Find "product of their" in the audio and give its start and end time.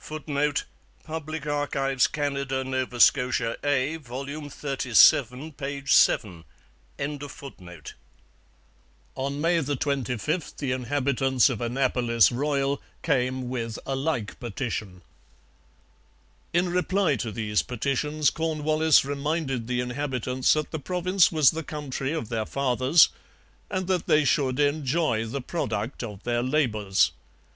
25.40-26.42